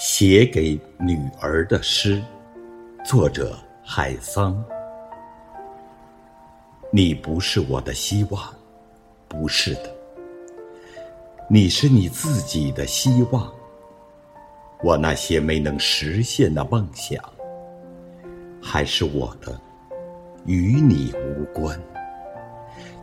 [0.00, 2.22] 写给女儿的诗，
[3.04, 4.64] 作者海桑。
[6.90, 8.42] 你不是我的希望，
[9.28, 9.94] 不是的，
[11.50, 13.52] 你是你自己的希望。
[14.82, 17.22] 我那些没能实现的梦想，
[18.58, 19.60] 还是我的，
[20.46, 21.78] 与你无关。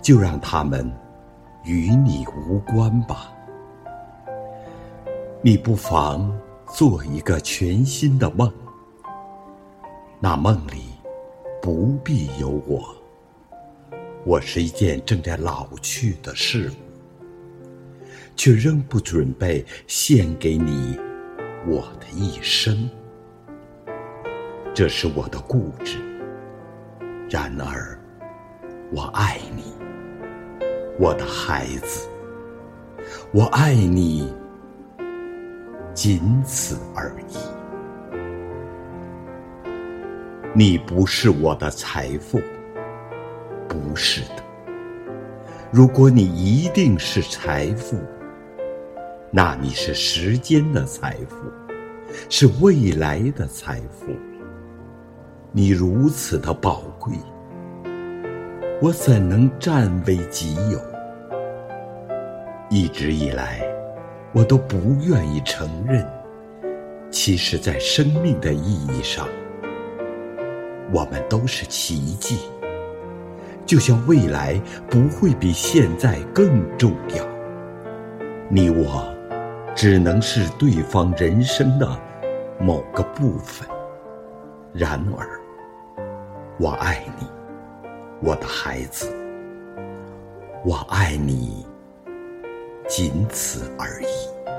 [0.01, 0.91] 就让他们
[1.63, 3.31] 与你无关吧。
[5.43, 6.35] 你不妨。
[6.73, 8.51] 做一个全新的梦，
[10.19, 10.83] 那梦里
[11.61, 12.93] 不必有我，
[14.25, 20.99] 我是一件正在老去的事物，却仍不准备献给你
[21.65, 22.89] 我的一生。
[24.73, 25.97] 这是我的固执。
[27.29, 27.97] 然而，
[28.93, 29.73] 我爱你，
[30.99, 32.07] 我的孩子，
[33.31, 34.31] 我爱你。
[35.97, 37.37] 仅此而已。
[40.53, 42.39] 你不是我的财富，
[43.67, 44.43] 不是的。
[45.71, 47.97] 如果你一定是财富，
[49.31, 51.35] 那你是时间的财富，
[52.29, 54.15] 是未来的财富。
[55.51, 57.15] 你如此的宝贵，
[58.83, 60.79] 我怎能占为己有？
[62.69, 63.76] 一直以来。
[64.33, 66.05] 我都不愿意承认，
[67.09, 69.27] 其实，在生命的意义上，
[70.91, 72.37] 我们都是奇迹。
[73.65, 77.25] 就像未来不会比现在更重要，
[78.49, 79.13] 你我
[79.75, 81.99] 只能是对方人生的
[82.59, 83.67] 某个部分。
[84.73, 85.27] 然而，
[86.59, 87.27] 我爱你，
[88.21, 89.11] 我的孩子，
[90.63, 91.65] 我爱你。
[92.87, 94.56] 仅此而已。